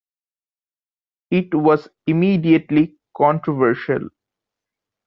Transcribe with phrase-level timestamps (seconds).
[1.29, 4.09] It was immediately controversial.